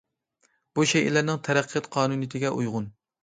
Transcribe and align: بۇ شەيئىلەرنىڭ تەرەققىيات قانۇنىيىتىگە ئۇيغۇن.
بۇ 0.77 0.85
شەيئىلەرنىڭ 0.91 1.37
تەرەققىيات 1.47 1.91
قانۇنىيىتىگە 1.99 2.53
ئۇيغۇن. 2.57 2.89